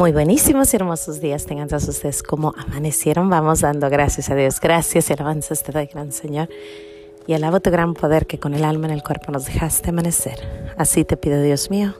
Muy 0.00 0.12
buenísimos 0.12 0.72
y 0.72 0.76
hermosos 0.76 1.20
días 1.20 1.44
tengan 1.44 1.68
todos 1.68 1.86
ustedes 1.86 2.22
como 2.22 2.54
amanecieron. 2.56 3.28
Vamos 3.28 3.60
dando 3.60 3.90
gracias 3.90 4.30
a 4.30 4.34
Dios. 4.34 4.58
Gracias 4.58 5.10
y 5.10 5.12
alabanzas 5.12 5.62
te 5.62 5.72
doy, 5.72 5.90
gran 5.92 6.10
Señor. 6.10 6.48
Y 7.26 7.34
alabo 7.34 7.60
tu 7.60 7.70
gran 7.70 7.92
poder 7.92 8.26
que 8.26 8.38
con 8.38 8.54
el 8.54 8.64
alma 8.64 8.86
en 8.86 8.94
el 8.94 9.02
cuerpo 9.02 9.30
nos 9.30 9.44
dejaste 9.44 9.90
amanecer. 9.90 10.72
Así 10.78 11.04
te 11.04 11.18
pido, 11.18 11.42
Dios 11.42 11.70
mío, 11.70 11.92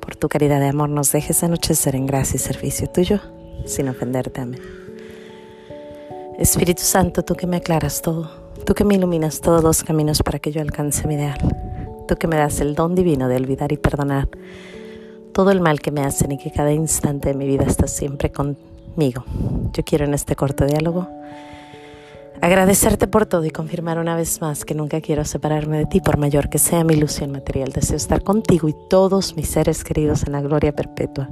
por 0.00 0.16
tu 0.16 0.30
caridad 0.30 0.58
de 0.58 0.68
amor 0.68 0.88
nos 0.88 1.12
dejes 1.12 1.44
anochecer 1.44 1.96
en 1.96 2.06
gracia 2.06 2.36
y 2.36 2.38
servicio 2.38 2.88
tuyo, 2.88 3.20
sin 3.66 3.90
ofenderte. 3.90 4.40
Amén. 4.40 4.62
Espíritu 6.38 6.80
Santo, 6.80 7.22
tú 7.26 7.34
que 7.34 7.46
me 7.46 7.58
aclaras 7.58 8.00
todo, 8.00 8.30
tú 8.64 8.72
que 8.72 8.84
me 8.84 8.94
iluminas 8.94 9.42
todos 9.42 9.62
los 9.62 9.84
caminos 9.84 10.22
para 10.22 10.38
que 10.38 10.50
yo 10.50 10.62
alcance 10.62 11.06
mi 11.06 11.16
ideal, 11.16 11.38
tú 12.08 12.16
que 12.16 12.26
me 12.26 12.36
das 12.36 12.60
el 12.60 12.74
don 12.74 12.94
divino 12.94 13.28
de 13.28 13.36
olvidar 13.36 13.70
y 13.70 13.76
perdonar 13.76 14.30
todo 15.32 15.50
el 15.50 15.60
mal 15.60 15.80
que 15.80 15.90
me 15.90 16.02
hacen 16.02 16.32
y 16.32 16.38
que 16.38 16.50
cada 16.50 16.72
instante 16.72 17.28
de 17.28 17.34
mi 17.34 17.46
vida 17.46 17.64
estás 17.64 17.90
siempre 17.90 18.30
conmigo. 18.30 19.24
Yo 19.72 19.84
quiero 19.84 20.04
en 20.04 20.14
este 20.14 20.36
corto 20.36 20.66
diálogo 20.66 21.08
agradecerte 22.40 23.08
por 23.08 23.26
todo 23.26 23.44
y 23.44 23.50
confirmar 23.50 23.98
una 23.98 24.16
vez 24.16 24.40
más 24.40 24.64
que 24.64 24.74
nunca 24.74 25.00
quiero 25.00 25.24
separarme 25.24 25.78
de 25.78 25.86
ti 25.86 26.00
por 26.00 26.18
mayor 26.18 26.48
que 26.48 26.58
sea 26.58 26.84
mi 26.84 26.94
ilusión 26.94 27.30
material. 27.32 27.72
Deseo 27.72 27.96
estar 27.96 28.22
contigo 28.22 28.68
y 28.68 28.76
todos 28.88 29.36
mis 29.36 29.48
seres 29.48 29.84
queridos 29.84 30.24
en 30.24 30.32
la 30.32 30.40
gloria 30.40 30.72
perpetua. 30.72 31.28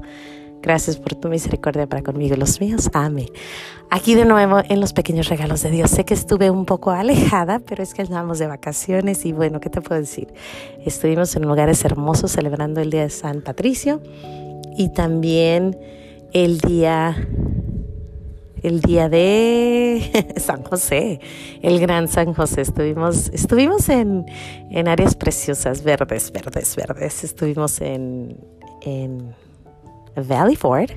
Gracias 0.62 0.96
por 0.96 1.14
tu 1.14 1.28
misericordia 1.28 1.86
para 1.86 2.02
conmigo 2.02 2.34
y 2.34 2.38
los 2.38 2.60
míos. 2.60 2.90
Amén. 2.92 3.28
Aquí 3.90 4.14
de 4.14 4.24
nuevo 4.24 4.60
en 4.68 4.80
los 4.80 4.92
pequeños 4.92 5.28
regalos 5.28 5.62
de 5.62 5.70
Dios. 5.70 5.90
Sé 5.90 6.04
que 6.04 6.14
estuve 6.14 6.50
un 6.50 6.64
poco 6.64 6.90
alejada, 6.90 7.60
pero 7.60 7.82
es 7.82 7.94
que 7.94 8.02
estábamos 8.02 8.38
de 8.38 8.48
vacaciones 8.48 9.24
y 9.24 9.32
bueno, 9.32 9.60
¿qué 9.60 9.70
te 9.70 9.80
puedo 9.80 10.00
decir? 10.00 10.28
Estuvimos 10.84 11.36
en 11.36 11.42
lugares 11.42 11.84
hermosos 11.84 12.32
celebrando 12.32 12.80
el 12.80 12.90
Día 12.90 13.02
de 13.02 13.10
San 13.10 13.42
Patricio 13.42 14.02
y 14.76 14.92
también 14.92 15.78
el 16.32 16.58
día 16.60 17.16
el 18.62 18.80
día 18.80 19.08
de 19.08 20.34
San 20.36 20.64
José, 20.64 21.20
el 21.62 21.78
gran 21.78 22.08
San 22.08 22.34
José. 22.34 22.62
Estuvimos, 22.62 23.28
estuvimos 23.28 23.88
en, 23.88 24.26
en 24.70 24.88
áreas 24.88 25.14
preciosas, 25.14 25.84
verdes, 25.84 26.32
verdes, 26.32 26.74
verdes. 26.74 27.22
Estuvimos 27.22 27.80
en, 27.80 28.36
en 28.82 29.34
Valley 30.16 30.56
Ford, 30.56 30.90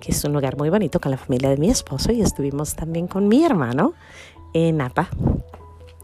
que 0.00 0.12
es 0.12 0.24
un 0.24 0.32
lugar 0.32 0.56
muy 0.56 0.70
bonito 0.70 1.00
con 1.00 1.10
la 1.10 1.18
familia 1.18 1.50
de 1.50 1.56
mi 1.56 1.70
esposo 1.70 2.12
y 2.12 2.22
estuvimos 2.22 2.74
también 2.74 3.06
con 3.06 3.28
mi 3.28 3.44
hermano 3.44 3.94
en 4.54 4.78
Napa, 4.78 5.08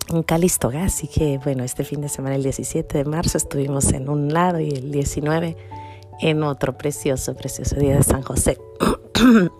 en 0.08 0.22
Calistoga. 0.22 0.84
Así 0.84 1.08
que 1.08 1.38
bueno, 1.42 1.64
este 1.64 1.84
fin 1.84 2.00
de 2.00 2.08
semana, 2.08 2.36
el 2.36 2.42
17 2.42 2.98
de 2.98 3.04
marzo, 3.04 3.38
estuvimos 3.38 3.92
en 3.92 4.08
un 4.08 4.32
lado 4.32 4.60
y 4.60 4.70
el 4.70 4.92
19 4.92 5.56
en 6.20 6.42
otro 6.42 6.76
precioso, 6.76 7.34
precioso 7.34 7.76
día 7.76 7.96
de 7.96 8.02
San 8.02 8.22
José. 8.22 8.58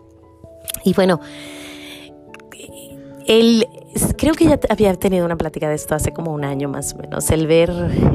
y 0.85 0.95
bueno, 0.95 1.21
el, 3.27 3.67
creo 4.17 4.35
que 4.35 4.45
ya 4.45 4.61
había 4.69 4.95
tenido 4.95 5.25
una 5.25 5.37
plática 5.37 5.69
de 5.69 5.75
esto 5.75 5.95
hace 5.95 6.13
como 6.13 6.33
un 6.33 6.45
año 6.45 6.69
más 6.69 6.95
o 6.95 6.99
menos, 6.99 7.31
el 7.31 7.47
ver, 7.47 7.71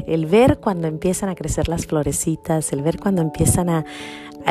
el 0.07 0.25
ver 0.25 0.59
cuando 0.59 0.87
empiezan 0.87 1.29
a 1.29 1.35
crecer 1.35 1.67
las 1.67 1.85
florecitas, 1.85 2.71
el 2.73 2.81
ver 2.81 2.99
cuando 2.99 3.21
empiezan 3.21 3.69
a, 3.69 3.85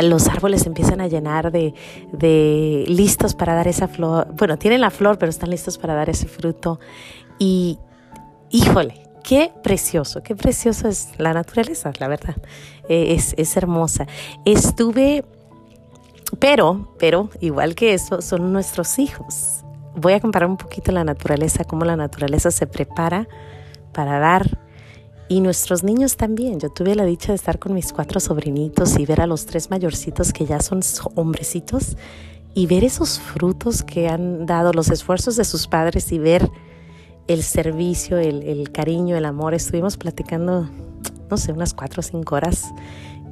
los 0.02 0.28
árboles 0.28 0.66
empiezan 0.66 1.00
a 1.00 1.08
llenar 1.08 1.52
de, 1.52 1.74
de, 2.12 2.84
listos 2.88 3.34
para 3.34 3.55
dar 3.55 3.69
esa 3.69 3.88
flor, 3.88 4.28
bueno, 4.36 4.58
tienen 4.58 4.80
la 4.80 4.91
flor, 4.91 5.19
pero 5.19 5.30
están 5.30 5.50
listos 5.50 5.78
para 5.78 5.94
dar 5.94 6.10
ese 6.10 6.28
fruto. 6.28 6.80
Y, 7.38 7.78
híjole, 8.50 9.08
qué 9.22 9.52
precioso, 9.62 10.22
qué 10.22 10.34
precioso 10.34 10.88
es 10.88 11.10
la 11.19 11.32
naturaleza, 11.32 11.92
la 11.98 12.08
verdad, 12.08 12.36
eh, 12.88 13.14
es, 13.14 13.34
es 13.36 13.56
hermosa. 13.56 14.06
Estuve, 14.44 15.24
pero, 16.38 16.94
pero, 16.98 17.30
igual 17.41 17.75
que 17.75 17.94
eso, 17.94 18.20
son 18.22 18.53
nuestros 18.53 18.98
hijos 18.98 19.65
voy 19.94 20.12
a 20.15 20.20
comparar 20.20 20.48
un 20.48 20.56
poquito 20.56 20.92
la 20.92 21.04
naturaleza, 21.04 21.65
cómo 21.65 21.84
la 21.84 21.97
naturaleza 21.97 22.50
se 22.50 22.66
prepara 22.66 23.28
para 23.92 24.19
dar. 24.19 24.59
Y 25.30 25.41
nuestros 25.41 25.84
niños 25.84 26.16
también. 26.16 26.58
Yo 26.58 26.70
tuve 26.70 26.96
la 26.96 27.04
dicha 27.04 27.28
de 27.28 27.36
estar 27.36 27.60
con 27.60 27.72
mis 27.72 27.92
cuatro 27.92 28.18
sobrinitos 28.18 28.98
y 28.98 29.06
ver 29.06 29.20
a 29.20 29.28
los 29.28 29.46
tres 29.46 29.70
mayorcitos 29.70 30.32
que 30.32 30.44
ya 30.44 30.58
son 30.58 30.80
hombrecitos 31.14 31.96
y 32.52 32.66
ver 32.66 32.82
esos 32.82 33.20
frutos 33.20 33.84
que 33.84 34.08
han 34.08 34.44
dado, 34.44 34.72
los 34.72 34.91
esfuerzos 34.91 35.36
de 35.36 35.44
sus 35.44 35.68
padres 35.68 36.10
y 36.10 36.18
ver 36.18 36.50
el 37.28 37.44
servicio, 37.44 38.18
el, 38.18 38.42
el 38.42 38.72
cariño, 38.72 39.16
el 39.16 39.24
amor. 39.24 39.54
Estuvimos 39.54 39.96
platicando, 39.96 40.68
no 41.30 41.36
sé, 41.36 41.52
unas 41.52 41.74
cuatro 41.74 42.00
o 42.00 42.02
cinco 42.02 42.34
horas 42.34 42.64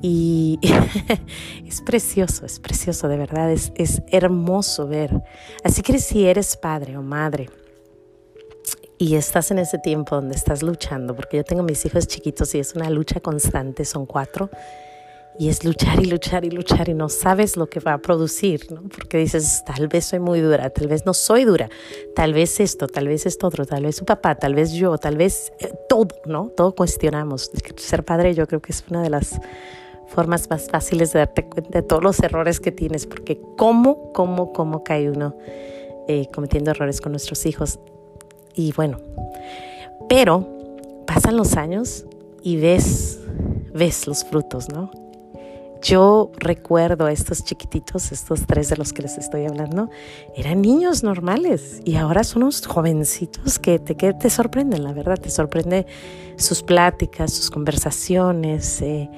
y 0.00 0.60
es 1.66 1.80
precioso, 1.80 2.47
es 2.47 2.60
precioso, 2.60 3.09
de 3.09 3.16
verdad, 3.16 3.50
es, 3.50 3.72
es 3.75 4.03
hermoso 4.12 4.86
ver. 4.86 5.20
Así 5.65 5.82
que 5.82 5.98
si 5.98 6.26
eres 6.26 6.56
padre 6.56 6.97
o 6.97 7.03
madre 7.03 7.50
y 8.98 9.14
estás 9.14 9.50
en 9.53 9.59
ese 9.59 9.78
tiempo 9.78 10.16
donde 10.16 10.34
estás 10.34 10.62
luchando, 10.62 11.14
porque 11.14 11.38
yo 11.38 11.44
tengo 11.44 11.62
mis 11.62 11.84
hijos 11.86 12.09
chiquitos 12.09 12.54
y 12.54 12.59
es 12.59 12.75
una 12.75 12.91
lucha 12.91 13.20
constante, 13.20 13.84
son 13.84 14.06
cuatro, 14.06 14.50
y 15.38 15.48
es 15.48 15.64
luchar 15.64 16.00
y 16.00 16.06
luchar 16.06 16.44
y 16.44 16.50
luchar 16.50 16.88
y 16.88 16.94
no 16.94 17.09
sabes 17.09 17.56
lo 17.56 17.69
que 17.69 17.78
va 17.78 17.92
a 17.92 17.98
producir, 17.98 18.72
¿no? 18.72 18.82
Porque 18.88 19.19
dices, 19.19 19.62
tal 19.64 19.86
vez 19.86 20.06
soy 20.06 20.19
muy 20.19 20.41
dura, 20.41 20.69
tal 20.70 20.88
vez 20.88 21.06
no 21.06 21.14
soy 21.14 21.44
dura, 21.44 21.69
tal 22.16 22.34
vez 22.34 22.59
esto, 22.59 22.88
tal 22.88 23.06
vez 23.06 23.25
esto 23.25 23.47
otro, 23.47 23.64
tal 23.64 23.84
vez 23.84 23.94
su 23.94 24.04
papá, 24.04 24.34
tal 24.34 24.56
vez 24.56 24.72
yo, 24.72 24.98
tal 24.98 25.16
vez 25.16 25.53
eh, 25.60 25.72
todo, 25.88 26.09
¿no? 26.26 26.48
Todo 26.56 26.75
cuestionamos. 26.75 27.53
Ser 27.76 28.04
padre 28.04 28.34
yo 28.34 28.48
creo 28.48 28.60
que 28.60 28.72
es 28.72 28.84
una 28.91 29.00
de 29.00 29.10
las 29.10 29.41
formas 30.09 30.50
más 30.50 30.69
fáciles 30.69 31.12
de 31.12 31.20
darte 31.20 31.48
cuenta 31.48 31.70
de 31.70 31.86
todos 31.86 32.03
los 32.03 32.19
errores 32.19 32.59
que 32.59 32.72
tienes, 32.72 33.06
porque 33.06 33.41
cómo, 33.56 34.12
cómo, 34.12 34.53
cómo 34.53 34.82
cae 34.82 35.09
uno 35.09 35.36
eh, 36.09 36.26
cometiendo 36.34 36.72
errores 36.72 37.00
con 37.00 37.12
nuestros 37.12 37.47
hijos. 37.47 37.78
Y 38.59 38.73
bueno, 38.73 38.99
pero 40.09 40.45
pasan 41.07 41.37
los 41.37 41.57
años 41.57 42.05
y 42.43 42.57
ves, 42.57 43.21
ves 43.73 44.09
los 44.09 44.25
frutos, 44.25 44.69
¿no? 44.69 44.91
Yo 45.81 46.33
recuerdo 46.39 47.07
a 47.07 47.13
estos 47.13 47.45
chiquititos, 47.45 48.11
estos 48.11 48.49
tres 48.49 48.69
de 48.69 48.77
los 48.77 48.93
que 48.93 49.03
les 49.03 49.17
estoy 49.17 49.47
hablando, 49.47 49.91
eran 50.35 50.61
niños 50.61 51.05
normales 51.05 51.81
y 51.85 51.95
ahora 51.95 52.25
son 52.25 52.43
unos 52.43 52.67
jovencitos 52.67 53.61
que 53.61 53.79
te, 53.79 53.95
que 53.95 54.13
te 54.13 54.29
sorprenden, 54.29 54.83
la 54.83 54.93
verdad, 54.93 55.19
te 55.19 55.31
sorprende 55.31 55.87
sus 56.37 56.65
pláticas, 56.65 57.33
sus 57.33 57.53
conversaciones. 57.53 58.83
Eh, 58.83 59.09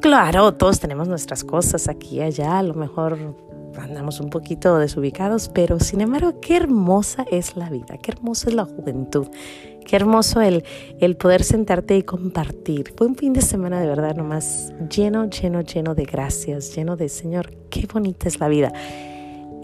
claro, 0.00 0.54
todos 0.54 0.80
tenemos 0.80 1.06
nuestras 1.06 1.44
cosas 1.44 1.86
aquí 1.86 2.16
y 2.16 2.22
allá, 2.22 2.60
a 2.60 2.62
lo 2.62 2.72
mejor 2.72 3.36
andamos 3.78 4.20
un 4.20 4.30
poquito 4.30 4.78
desubicados, 4.78 5.48
pero 5.48 5.80
sin 5.80 6.00
embargo, 6.00 6.40
qué 6.40 6.56
hermosa 6.56 7.24
es 7.30 7.56
la 7.56 7.70
vida, 7.70 7.98
qué 7.98 8.12
hermosa 8.12 8.48
es 8.48 8.54
la 8.54 8.64
juventud, 8.64 9.28
qué 9.84 9.96
hermoso 9.96 10.40
el, 10.40 10.64
el 11.00 11.16
poder 11.16 11.42
sentarte 11.44 11.96
y 11.96 12.02
compartir. 12.02 12.92
Fue 12.96 13.06
un 13.06 13.16
fin 13.16 13.32
de 13.32 13.42
semana 13.42 13.80
de 13.80 13.86
verdad 13.86 14.14
nomás 14.16 14.72
lleno, 14.88 15.28
lleno, 15.28 15.60
lleno 15.60 15.94
de 15.94 16.04
gracias, 16.04 16.74
lleno 16.74 16.96
de 16.96 17.08
Señor, 17.08 17.52
qué 17.70 17.86
bonita 17.92 18.28
es 18.28 18.40
la 18.40 18.48
vida. 18.48 18.72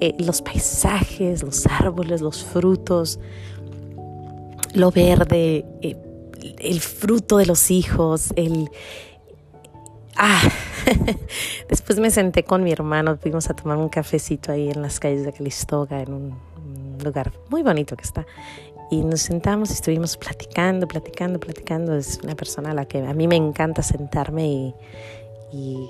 Eh, 0.00 0.14
los 0.18 0.40
paisajes, 0.40 1.42
los 1.42 1.66
árboles, 1.66 2.22
los 2.22 2.42
frutos, 2.42 3.20
lo 4.72 4.90
verde, 4.90 5.66
eh, 5.82 5.96
el 6.58 6.80
fruto 6.80 7.36
de 7.36 7.46
los 7.46 7.70
hijos, 7.70 8.32
el 8.36 8.70
Ah, 10.22 10.42
después 11.70 11.98
me 11.98 12.10
senté 12.10 12.44
con 12.44 12.62
mi 12.62 12.72
hermano, 12.72 13.16
fuimos 13.16 13.48
a 13.48 13.54
tomar 13.54 13.78
un 13.78 13.88
cafecito 13.88 14.52
ahí 14.52 14.68
en 14.68 14.82
las 14.82 15.00
calles 15.00 15.24
de 15.24 15.32
Calistoga, 15.32 16.02
en 16.02 16.12
un, 16.12 16.38
lugar 17.02 17.32
muy 17.48 17.62
bonito 17.62 17.96
que 17.96 18.02
está. 18.02 18.26
Y 18.90 19.02
nos 19.02 19.22
sentamos 19.22 19.70
y 19.70 19.72
estuvimos 19.72 20.18
platicando, 20.18 20.86
platicando, 20.86 21.40
platicando. 21.40 21.96
Es 21.96 22.20
una 22.22 22.34
persona 22.34 22.72
a 22.72 22.74
la 22.74 22.84
que 22.84 22.98
a 22.98 23.14
mí 23.14 23.26
me 23.28 23.36
encanta 23.36 23.82
sentarme 23.82 24.46
y, 24.46 24.74
y 25.54 25.88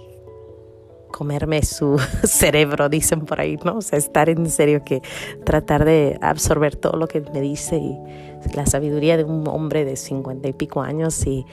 comerme 1.11 1.65
su 1.65 1.99
cerebro, 2.23 2.89
dicen 2.89 3.23
por 3.27 3.41
ahí, 3.41 3.57
¿no? 3.65 3.79
O 3.79 3.83
sea, 3.83 3.99
estar 3.99 4.29
en 4.29 4.49
serio 4.49 4.85
que 4.85 5.03
tratar 5.45 5.85
de 5.85 6.21
absorber 6.23 6.77
todo 6.77 6.97
lo 6.97 7.09
que 7.09 7.21
me 7.21 7.41
dice 7.41 7.79
y 7.79 7.99
la 8.55 8.65
sabiduría 8.65 9.17
de 9.17 9.25
un 9.25 9.49
hombre 9.49 9.85
de 9.85 9.97
cincuenta 9.97 10.49
y 10.49 10.53
pico 10.53 10.83
años 10.83 11.27
y, 11.27 11.45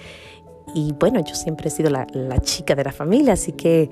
y 0.73 0.93
bueno, 0.93 1.23
yo 1.23 1.35
siempre 1.35 1.69
he 1.69 1.71
sido 1.71 1.89
la, 1.89 2.05
chica 2.41 2.75
de 2.75 2.83
la 2.83 2.91
familia, 2.91 3.33
así 3.33 3.53
que 3.53 3.89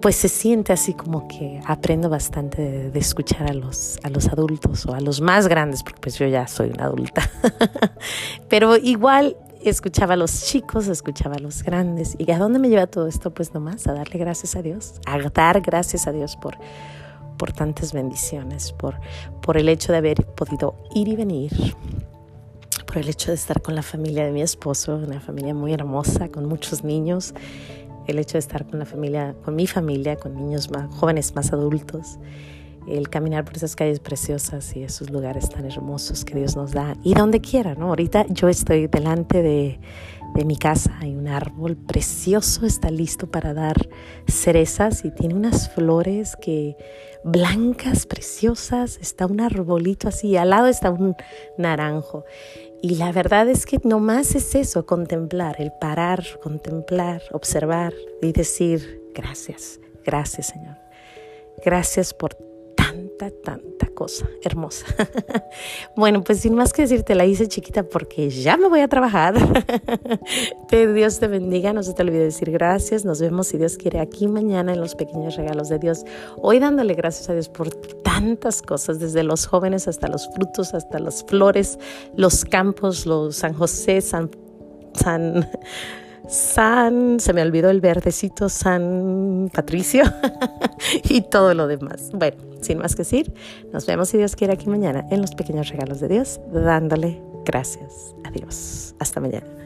pues 0.00 0.16
se 0.16 0.28
siente 0.28 0.72
así 0.72 0.92
como 0.92 1.26
que 1.28 1.60
aprendo 1.66 2.10
bastante 2.10 2.90
de, 2.90 2.98
escuchar 2.98 3.50
a 3.50 3.54
los, 3.54 3.98
a 4.02 4.10
los 4.10 4.28
adultos 4.28 4.84
o 4.86 4.94
a 4.94 5.00
los 5.00 5.20
más 5.20 5.48
grandes, 5.48 5.82
porque 5.82 6.00
pues 6.00 6.18
yo 6.18 6.26
ya 6.26 6.46
soy 6.46 6.70
una 6.70 6.84
adulta. 6.84 7.30
Pero 8.48 8.76
igual 8.76 9.36
escuchaba 9.62 10.14
a 10.14 10.16
los 10.16 10.44
chicos, 10.44 10.88
escuchaba 10.88 11.36
a 11.36 11.38
los 11.38 11.62
grandes. 11.62 12.16
¿Y 12.18 12.30
a 12.30 12.38
dónde 12.38 12.58
me 12.58 12.68
lleva 12.68 12.86
todo 12.86 13.08
esto? 13.08 13.32
Pues 13.32 13.54
nomás 13.54 13.86
a 13.86 13.94
darle 13.94 14.18
gracias 14.18 14.56
a 14.56 14.62
Dios, 14.62 15.00
a 15.06 15.18
dar 15.30 15.60
gracias 15.62 16.06
a 16.06 16.12
Dios 16.12 16.36
por, 16.36 16.58
por 17.38 17.52
tantas 17.52 17.92
bendiciones, 17.92 18.72
por, 18.72 18.96
por 19.40 19.56
el 19.56 19.68
hecho 19.68 19.92
de 19.92 19.98
haber 19.98 20.26
podido 20.26 20.76
ir 20.94 21.08
y 21.08 21.16
venir, 21.16 21.52
por 22.94 23.02
el 23.02 23.08
hecho 23.08 23.32
de 23.32 23.34
estar 23.34 23.60
con 23.60 23.74
la 23.74 23.82
familia 23.82 24.24
de 24.24 24.30
mi 24.30 24.40
esposo, 24.40 24.94
una 24.94 25.18
familia 25.18 25.52
muy 25.52 25.72
hermosa, 25.72 26.28
con 26.28 26.46
muchos 26.46 26.84
niños, 26.84 27.34
el 28.06 28.20
hecho 28.20 28.34
de 28.34 28.38
estar 28.38 28.64
con 28.68 28.78
la 28.78 28.84
familia, 28.84 29.34
con 29.44 29.56
mi 29.56 29.66
familia, 29.66 30.14
con 30.14 30.36
niños 30.36 30.70
más 30.70 30.94
jóvenes, 30.94 31.34
más 31.34 31.52
adultos, 31.52 32.20
el 32.86 33.08
caminar 33.08 33.44
por 33.44 33.56
esas 33.56 33.74
calles 33.74 33.98
preciosas 33.98 34.76
y 34.76 34.84
esos 34.84 35.10
lugares 35.10 35.50
tan 35.50 35.64
hermosos 35.64 36.24
que 36.24 36.36
Dios 36.36 36.54
nos 36.54 36.70
da. 36.70 36.94
Y 37.02 37.14
donde 37.14 37.40
quiera, 37.40 37.74
¿no? 37.74 37.88
Ahorita 37.88 38.26
yo 38.28 38.48
estoy 38.48 38.86
delante 38.86 39.42
de, 39.42 39.80
de 40.34 40.44
mi 40.44 40.56
casa, 40.56 40.96
hay 41.00 41.16
un 41.16 41.26
árbol 41.26 41.76
precioso, 41.76 42.64
está 42.64 42.92
listo 42.92 43.28
para 43.28 43.54
dar 43.54 43.88
cerezas 44.28 45.04
y 45.04 45.10
tiene 45.10 45.34
unas 45.34 45.68
flores 45.70 46.36
que 46.40 46.76
blancas, 47.24 48.06
preciosas, 48.06 48.98
está 49.00 49.26
un 49.26 49.40
arbolito 49.40 50.08
así, 50.08 50.36
al 50.36 50.50
lado 50.50 50.66
está 50.66 50.90
un 50.90 51.16
naranjo. 51.56 52.24
Y 52.84 52.96
la 52.96 53.12
verdad 53.12 53.48
es 53.48 53.64
que 53.64 53.80
nomás 53.82 54.34
es 54.34 54.54
eso, 54.54 54.84
contemplar, 54.84 55.56
el 55.58 55.72
parar, 55.80 56.22
contemplar, 56.42 57.22
observar 57.32 57.94
y 58.20 58.32
decir, 58.32 59.00
gracias, 59.14 59.80
gracias 60.04 60.48
Señor. 60.48 60.76
Gracias 61.64 62.12
por 62.12 62.34
tanta, 62.76 63.30
tanta 63.42 63.83
cosa 63.94 64.28
hermosa. 64.42 64.86
bueno, 65.96 66.22
pues 66.22 66.40
sin 66.40 66.54
más 66.54 66.72
que 66.72 66.82
decirte, 66.82 67.14
la 67.14 67.24
hice 67.24 67.48
chiquita 67.48 67.84
porque 67.84 68.30
ya 68.30 68.56
me 68.56 68.68
voy 68.68 68.80
a 68.80 68.88
trabajar. 68.88 69.34
que 70.68 70.88
Dios 70.88 71.20
te 71.20 71.28
bendiga, 71.28 71.72
no 71.72 71.82
se 71.82 71.94
te 71.94 72.02
olvide 72.02 72.24
decir 72.24 72.50
gracias. 72.50 73.04
Nos 73.04 73.20
vemos 73.20 73.48
si 73.48 73.58
Dios 73.58 73.76
quiere 73.76 74.00
aquí 74.00 74.28
mañana 74.28 74.72
en 74.72 74.80
los 74.80 74.94
pequeños 74.94 75.36
regalos 75.36 75.68
de 75.68 75.78
Dios. 75.78 76.04
Hoy 76.36 76.58
dándole 76.58 76.94
gracias 76.94 77.28
a 77.30 77.32
Dios 77.32 77.48
por 77.48 77.70
tantas 77.70 78.62
cosas, 78.62 78.98
desde 78.98 79.22
los 79.22 79.46
jóvenes 79.46 79.88
hasta 79.88 80.08
los 80.08 80.28
frutos, 80.34 80.74
hasta 80.74 80.98
las 80.98 81.24
flores, 81.24 81.78
los 82.16 82.44
campos, 82.44 83.06
los 83.06 83.36
San 83.36 83.54
José, 83.54 84.00
San... 84.00 84.30
San 84.94 85.48
San, 86.28 87.20
se 87.20 87.32
me 87.32 87.42
olvidó 87.42 87.70
el 87.70 87.80
verdecito, 87.80 88.48
San 88.48 89.50
Patricio 89.52 90.04
y 91.08 91.22
todo 91.22 91.54
lo 91.54 91.66
demás. 91.66 92.10
Bueno, 92.12 92.36
sin 92.60 92.78
más 92.78 92.94
que 92.94 93.02
decir, 93.02 93.32
nos 93.72 93.86
vemos 93.86 94.08
si 94.08 94.18
Dios 94.18 94.36
quiere 94.36 94.54
aquí 94.54 94.68
mañana 94.68 95.06
en 95.10 95.20
los 95.20 95.34
pequeños 95.34 95.68
regalos 95.68 96.00
de 96.00 96.08
Dios, 96.08 96.40
dándole 96.52 97.20
gracias 97.44 98.14
a 98.24 98.30
Dios. 98.30 98.94
Hasta 98.98 99.20
mañana. 99.20 99.63